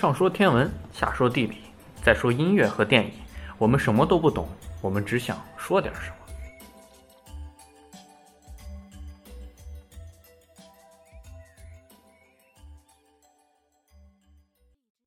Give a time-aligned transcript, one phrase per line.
[0.00, 1.56] 上说天文，下说地理，
[2.04, 3.10] 再说音乐和电影，
[3.58, 4.48] 我们什么都不懂，
[4.80, 6.14] 我们只想说点什么。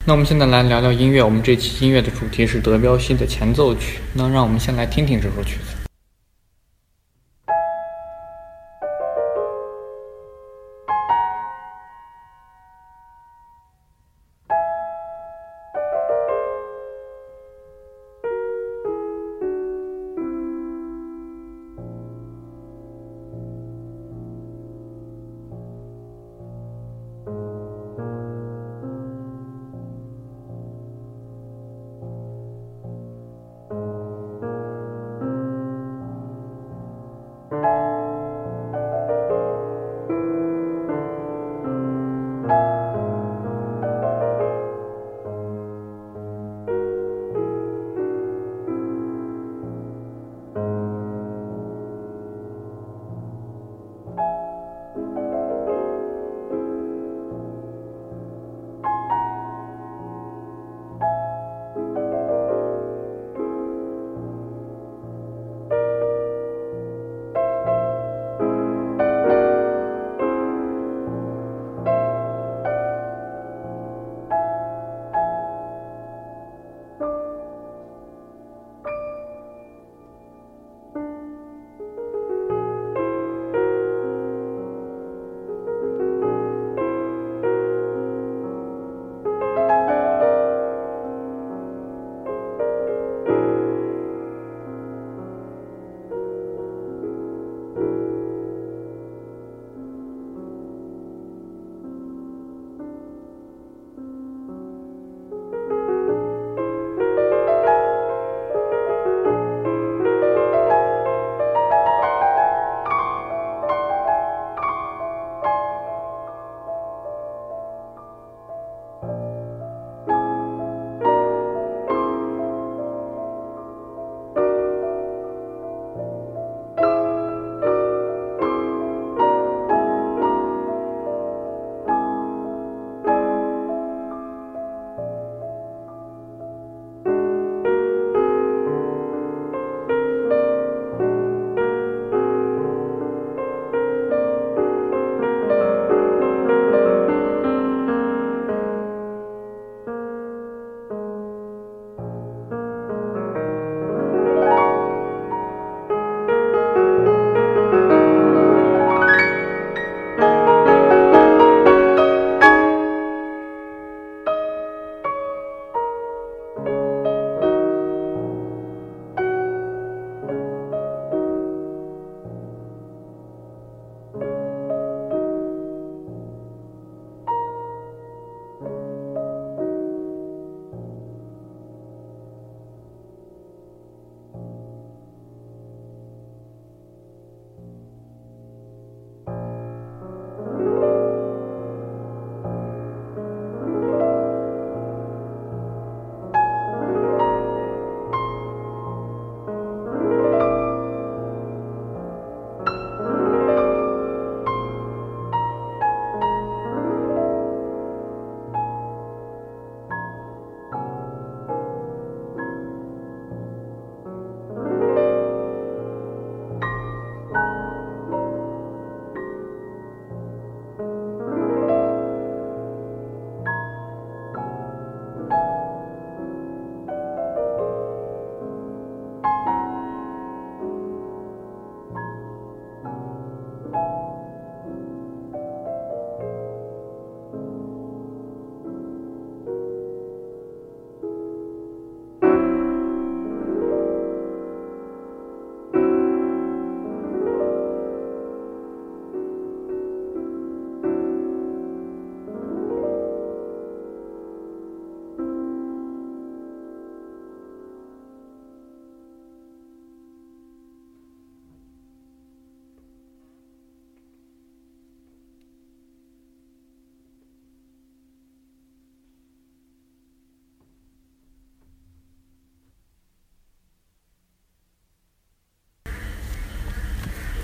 [0.05, 1.23] 那我们现在来聊聊音乐。
[1.23, 4.01] 我们这期音乐的主题是德彪西的前奏曲。
[4.13, 5.80] 那让我们先来听听这首曲子。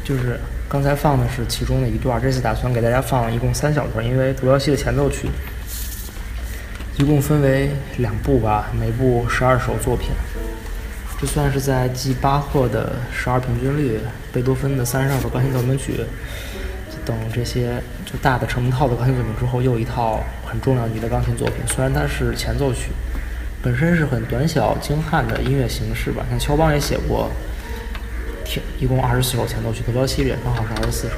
[0.08, 0.40] 就是
[0.70, 5.28] 刚才放的是其中的一段，这次打算给大家放一共三小段，因为独角戏的前奏曲
[6.98, 10.12] 一共分为两部吧，每部十二首作品。
[11.20, 14.00] 这算是在继巴赫的十二平均律、
[14.32, 16.00] 贝多芬的三十二首钢琴奏鸣曲
[17.04, 21.58] 等这些就大的成套的钢琴作品之后，又一套很重量级的钢琴作品。
[21.68, 22.92] 虽然它是前奏曲，
[23.62, 26.26] 本身是很短小精悍的音乐形式吧。
[26.30, 27.30] 像肖邦也写过，
[28.48, 31.16] 挺一共二十四首前奏曲，德彪西也刚好是二十四首。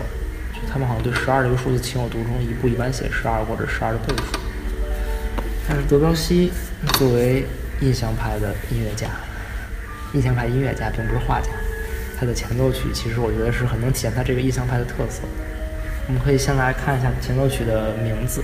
[0.71, 4.39] 他们好像对十二这个数字情有独钟，一部一般写十二或者十二的倍数。
[5.67, 6.51] 但是德彪西
[6.93, 7.45] 作为
[7.81, 9.07] 印象派的音乐家。
[10.13, 11.49] 印象派音乐家并不是画家，
[12.19, 15.21] 他的前奏曲其实我觉得是很能体现他这个印象派的特色。
[16.07, 18.43] 我们可以先来看一下前奏曲的名字，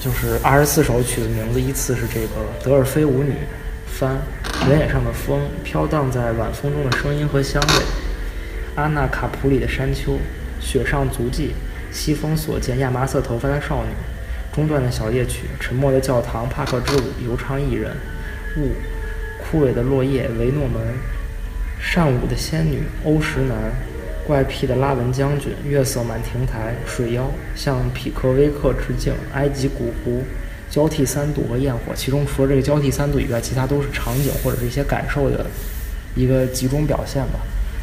[0.00, 2.26] 就是二十四首曲的名字依次是这个
[2.64, 3.32] 《德尔菲舞女》、
[3.86, 4.16] 帆、
[4.68, 7.84] 原野上的风、飘荡在晚风中的声音和香味、
[8.76, 10.18] 阿纳卡普里的山丘、
[10.60, 11.52] 雪上足迹、
[11.90, 13.90] 西风所见亚麻色头发的少女、
[14.54, 17.90] 中段的小夜曲、沉默的教堂、帕克之舞、游唱一人、
[18.56, 18.70] 雾。
[19.44, 20.80] 枯萎的落叶，维诺门，
[21.80, 23.72] 善舞的仙女，欧石南，
[24.24, 30.22] 怪癖的拉文将军，月色满亭台，水妖，向匹克威克致敬，埃及古湖，
[30.72, 31.92] 交替三度和焰火。
[31.94, 35.44] 其中除了这个交替三度以外，其他都是场景或者是一些感受的
[36.16, 37.38] 一个集中表现吧。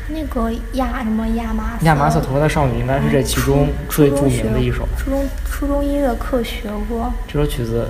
[0.10, 4.88] 那个亚什么亚麻亚麻色头发的少女应该是这其中最著名的一首。
[4.98, 7.88] 初中初中音乐课学过这首曲子，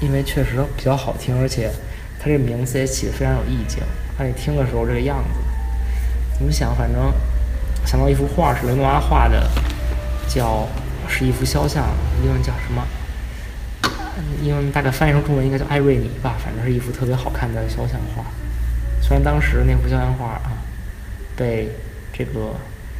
[0.00, 1.70] 因为确实比较好听，而且。
[2.22, 3.78] 它这名字也起得非常有意境，
[4.18, 5.40] 让你听的时候这个样子，
[6.36, 6.76] 怎么想？
[6.76, 7.00] 反正
[7.86, 9.42] 想到一幅画是雷诺阿画的，
[10.28, 10.68] 叫
[11.08, 11.82] 是一幅肖像，
[12.22, 12.86] 英文叫什么？
[14.42, 18.24] 英文大概翻译成中文应该叫艾瑞尼吧，反正是一幅特别好看的肖像画。
[19.02, 20.52] 虽然当时那幅肖像画啊，
[21.36, 21.68] 被
[22.12, 22.54] 这个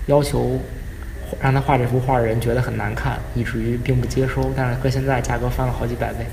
[0.06, 0.60] 要求
[1.40, 6.26] 让他画这幅画的人觉得很难看，以至于并不接收，但是搁现在价格翻了好几百倍。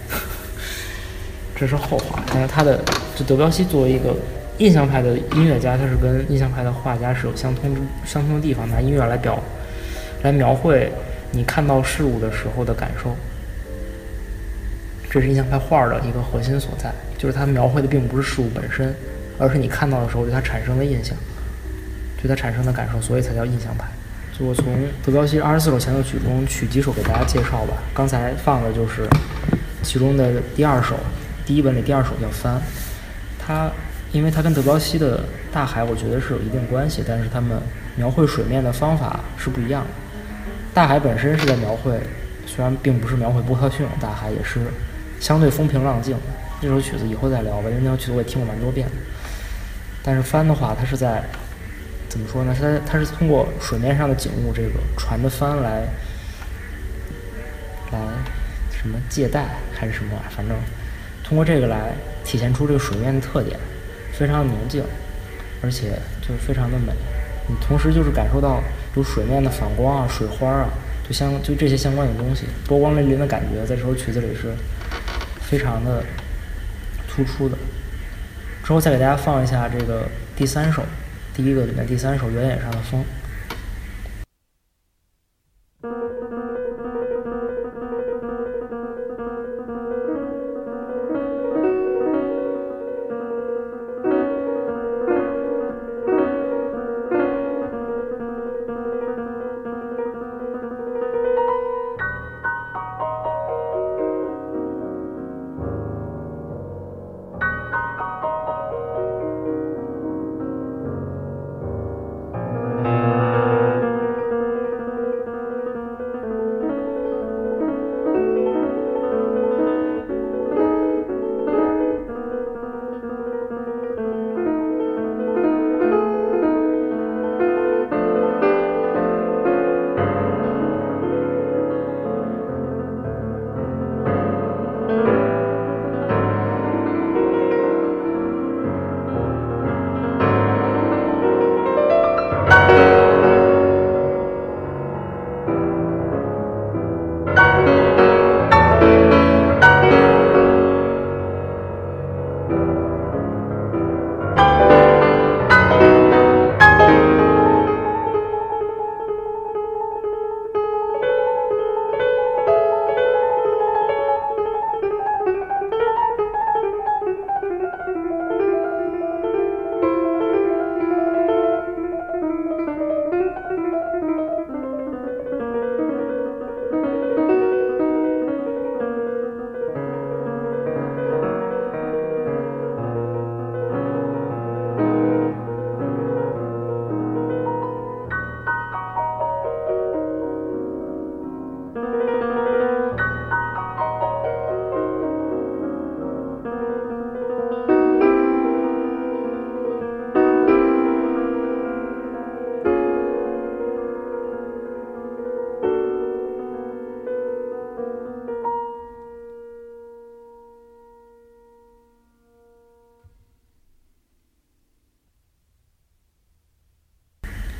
[1.55, 2.83] 这是后话，但是他的
[3.15, 4.15] 就德彪西作为一个
[4.57, 9.41] 印象派的音乐家，他是跟印象派的画家是有相通之相通的地方，拿音乐来表
[10.23, 10.91] 来描绘
[11.31, 13.15] 你看到事物的时候的感受，
[15.09, 18.93] 这是印象派画的一个核心所在，就是它描绘的并不是事物本身，
[19.37, 21.15] 而是你看到的时候对它产生的印象，
[22.21, 23.85] 对它产生的感受，所以才叫印象派。
[24.37, 24.65] 就我从
[25.03, 29.07] 德彪西二十四首前奏曲中取几首给大家介绍吧，刚才放的就是
[29.81, 30.95] 其中的第二首。
[31.45, 32.55] 第一本里第二首叫《帆》，
[33.39, 33.71] 它
[34.11, 37.57] 因为它跟德彪西的大海，我觉得是有一定关系，但是他们
[37.95, 39.87] 描绘水面的方法是不一样的。
[40.73, 41.97] 大海本身是在描绘，
[42.45, 44.59] 虽然并不是描绘波涛汹涌，大海也是
[45.19, 46.15] 相对风平浪静。
[46.61, 48.93] 这首曲子以后再聊吧，因为那首曲子我也听过蛮多遍的。
[50.03, 51.23] 但是《帆》的话，它是在
[52.09, 52.55] 怎么说呢？
[52.59, 55.81] 它它是通过水面上的景物，这个船的帆来
[57.91, 57.99] 来
[58.71, 60.57] 什么借贷还是什么，反正。
[61.23, 61.91] 通过这个来
[62.23, 63.59] 体现出这个水面的特点，
[64.13, 64.81] 非常宁静，
[65.61, 66.93] 而且就是非常的美。
[67.49, 68.63] 你同时就是感受到
[68.95, 70.69] 有水面的反光啊、水花啊，
[71.05, 74.53] 就相就这些相关的东西，波光粼粼的感觉，在这首曲子里是
[75.49, 76.03] 非常的
[77.07, 77.57] 突出的。
[78.63, 80.83] 之后再给大家放一下这个第三首，
[81.33, 83.01] 第一个里面第三首《原野上的风》。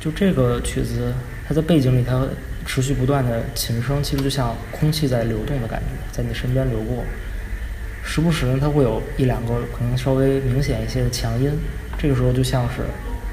[0.08, 1.12] 就这个曲子，
[1.46, 2.26] 它在背景里，它
[2.64, 7.04] 持续不断的琴声，其实就像空气在流动的感觉，在你身边流过。
[8.02, 11.50] 时不时呢，它会有一两个可能稍微明显一些的强音，
[11.98, 12.76] 这个时候就像是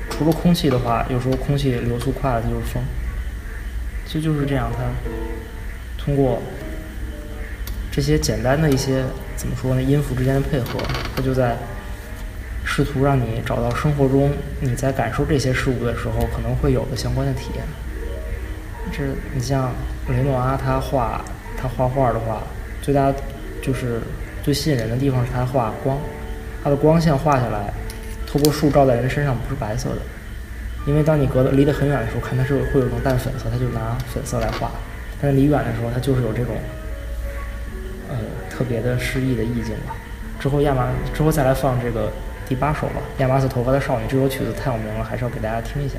[0.09, 2.83] 除了空气的话，有时候空气流速快了，它就是风。
[4.05, 4.83] 其实就是这样，它
[5.97, 6.41] 通过
[7.89, 9.05] 这些简单的一些
[9.37, 10.77] 怎么说呢，音符之间的配合，
[11.15, 11.57] 它就在。
[12.75, 14.29] 试图让你找到生活中
[14.59, 17.63] 你在感受这些事物的时候可能会有的相关的体验。
[18.91, 19.01] 这
[19.33, 19.71] 你像
[20.09, 21.23] 雷诺阿他画
[21.55, 22.43] 他画画的话，
[22.81, 23.13] 最大
[23.61, 24.01] 就是
[24.43, 25.97] 最吸引人的地方是他画光，
[26.61, 27.73] 他的光线画下来，
[28.27, 30.01] 透过树照在人身上不是白色的，
[30.85, 34.69] 因为当你隔得离得很远的时候看它是会有一种淡粉色，他就拿粉色来画，
[35.21, 36.53] 但是离远的时候它就是有这种
[38.09, 38.17] 呃
[38.49, 39.95] 特别的诗意的意境吧。
[40.41, 42.11] 之后亚麻之后再来放这个。
[42.47, 45.97] 第八首吧，亚麻色头发的少女这首曲子太有名了，还是要给大家听一下。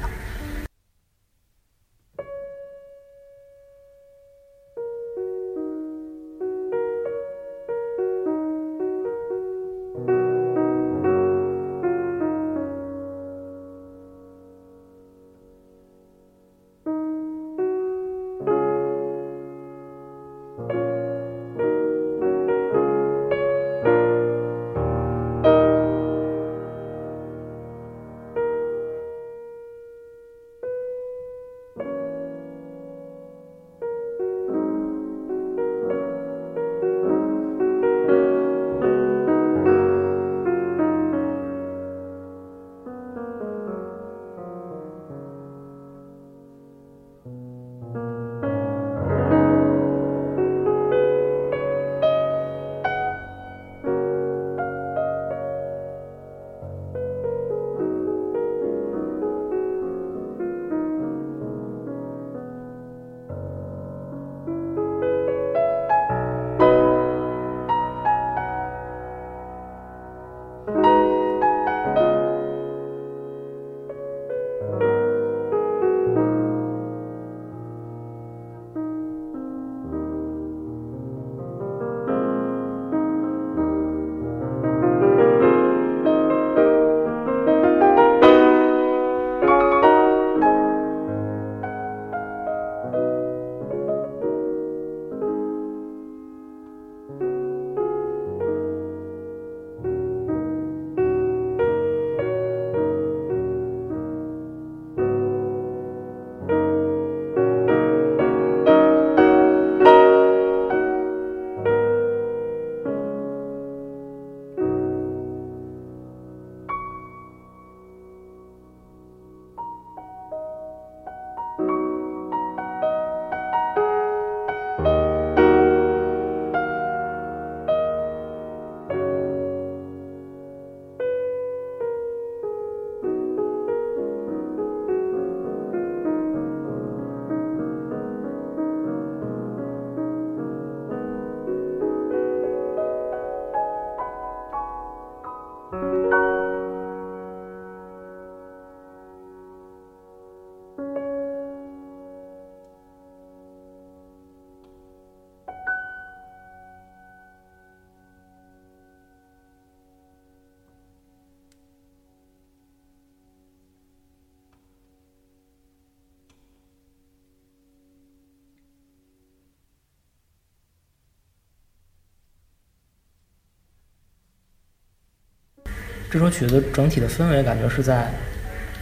[176.09, 178.09] 这首曲子整体的氛围感觉是在，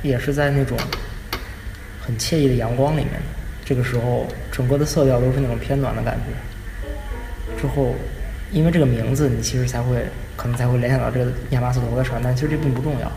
[0.03, 0.77] 也是在那种
[2.01, 3.13] 很惬意的阳光里面。
[3.65, 7.59] 这个时候，整个的色调都是那种偏暖的感觉。
[7.59, 7.95] 之后，
[8.53, 10.05] 因为这个名字，你其实才会
[10.37, 13.11] 可能才会联想到这个亚麻色头的船，但其实这并不重要。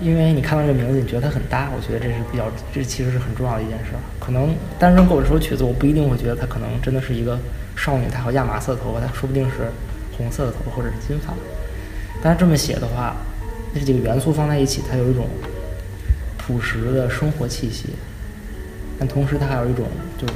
[0.00, 3.92] 因为你看到这个名字，你觉得它很搭，我觉得这是比较，这其实是很重要的一件事。
[4.18, 7.38] 可能单纯给我这首曲子，我不一定会觉得它可能真的是一个
[7.76, 9.70] 少女，她有亚麻色头发，她说不定是
[10.16, 11.34] 红色的头发或者是金发。
[12.22, 13.16] 但是这么写的话，
[13.74, 15.26] 这几个元素放在一起，它有一种
[16.36, 17.90] 朴实的生活气息，
[18.98, 19.86] 但同时它还有一种
[20.18, 20.26] 就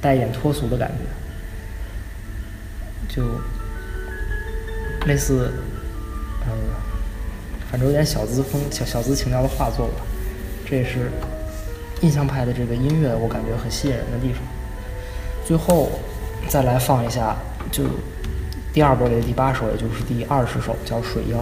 [0.00, 0.92] 带一点脱俗的感
[3.08, 3.24] 觉，就
[5.06, 5.50] 类似
[6.46, 6.52] 呃，
[7.70, 9.94] 反正有点小资风、小小资情调的画作吧。
[10.64, 11.10] 这也是
[12.02, 14.42] 印象派的这个音乐，我感觉很吸引人的地方。
[15.44, 15.90] 最后
[16.48, 17.36] 再来放一下，
[17.72, 17.82] 就。
[18.76, 21.38] 第二波里的第八首，也就是第二十首，叫《水妖》。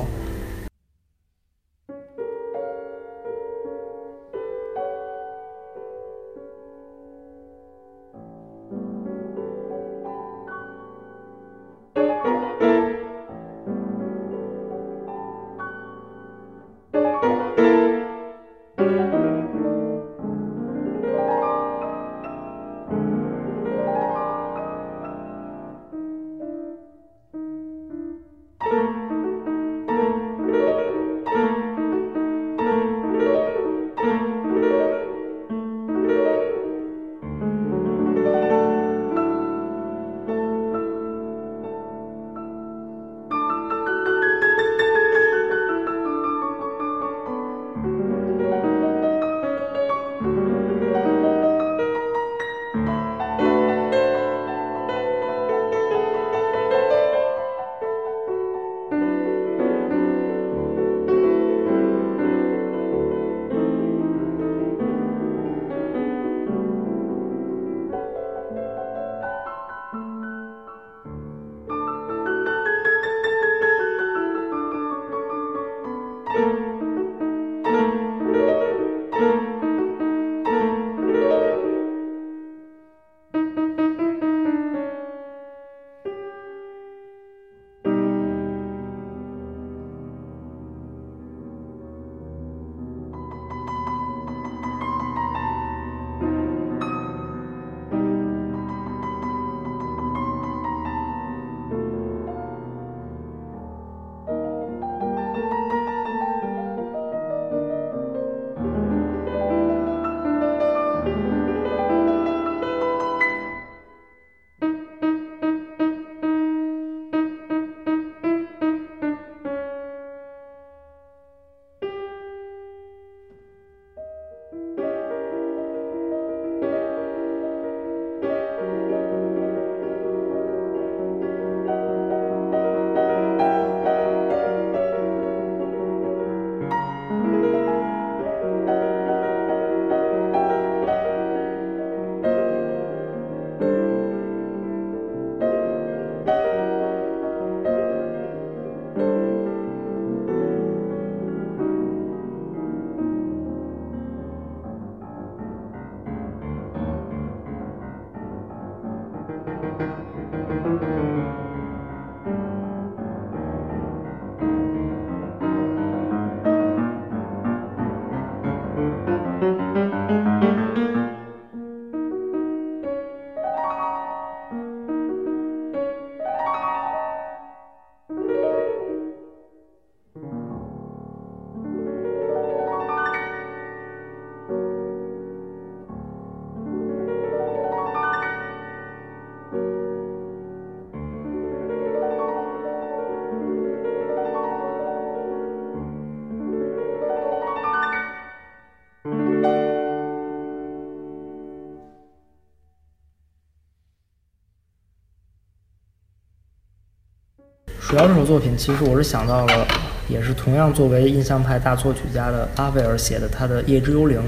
[207.95, 209.65] 水妖这首作品，其实我是想到了，
[210.09, 214.19] 也是同样作为印象派大作曲家的阿贝尔写的他的《夜之幽灵》，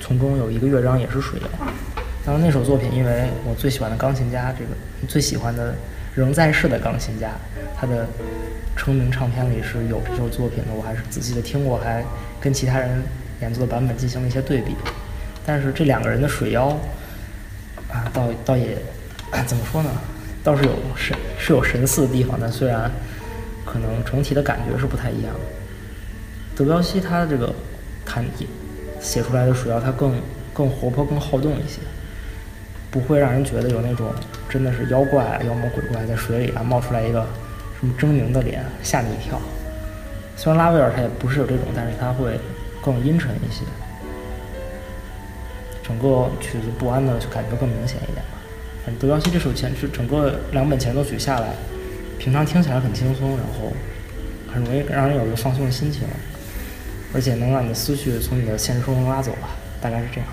[0.00, 1.46] 从中有一个乐章也是水妖。
[2.24, 4.70] 当然那首作品，因为我最喜欢的钢琴家，这个
[5.06, 5.72] 最喜欢的
[6.16, 7.30] 仍在世的钢琴家，
[7.78, 8.08] 他的
[8.74, 12.04] 成名唱片里是有这首作品的，我还是仔细的听过，还
[12.40, 13.00] 跟其他人
[13.40, 14.74] 演奏的版本进行了一些对比。
[15.46, 16.76] 但是这两个人的水妖
[17.88, 18.76] 啊，倒倒也
[19.46, 19.90] 怎么说呢？
[20.46, 22.88] 倒是有神是有神似的地方，但虽然
[23.64, 25.34] 可能整体的感觉是不太一样。
[26.54, 27.52] 德彪西他这个
[28.04, 28.24] 弹
[29.00, 30.14] 写出来的水妖，它更
[30.54, 31.80] 更活泼、更好动一些，
[32.92, 34.14] 不会让人觉得有那种
[34.48, 37.26] 真的是妖怪啊、妖魔鬼怪在水里啊冒出来一个
[37.80, 39.40] 什么狰狞的脸吓你一跳。
[40.36, 42.38] 虽然拉威尔他也不是有这种，但是他会
[42.80, 43.64] 更阴沉一些，
[45.82, 48.38] 整个曲子不安的感觉更明显一点吧。
[48.94, 51.54] 德彪西这首前是整个两本前奏曲下来，
[52.18, 53.72] 平常听起来很轻松，然后
[54.52, 56.02] 很容易让人有一个放松的心情，
[57.12, 60.28] 而且能让你的思绪从你的现实生活中拉走吧，大概是这样。